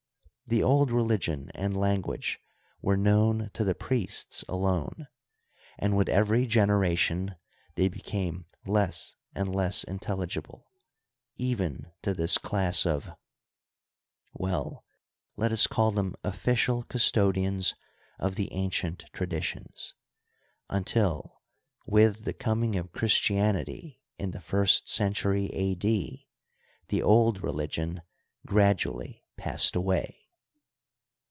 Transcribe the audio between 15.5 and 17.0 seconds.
us call them official